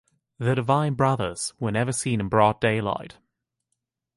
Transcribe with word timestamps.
The 0.39 0.55
divine 0.55 0.95
brothers 0.95 1.53
where 1.59 1.71
never 1.71 1.91
seen 1.91 2.21
in 2.21 2.27
broad 2.27 2.59
daylight. 2.59 3.19